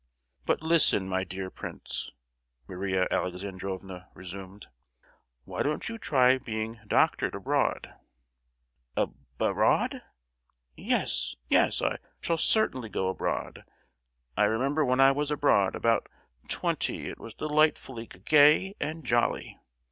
[0.47, 2.09] "But listen, my dear prince!"
[2.67, 4.65] Maria Alexandrovna resumed,
[5.43, 7.93] "why don't you try being doctored abroad?"
[8.97, 10.01] "Ab—road?
[10.75, 13.63] Yes, yes—I shall certainly go abroad.
[14.35, 16.09] I remember when I was abroad, about
[16.49, 19.59] '20; it was delightfully g—gay and jolly.